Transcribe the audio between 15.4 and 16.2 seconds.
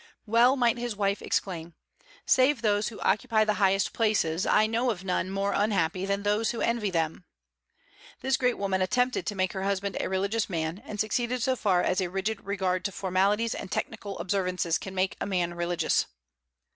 religious.